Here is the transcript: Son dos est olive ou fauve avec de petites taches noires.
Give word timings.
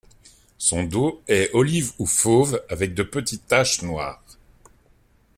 Son 0.57 0.83
dos 0.85 1.21
est 1.27 1.51
olive 1.53 1.91
ou 1.99 2.07
fauve 2.07 2.65
avec 2.69 2.95
de 2.95 3.03
petites 3.03 3.45
taches 3.47 3.83
noires. 3.83 4.23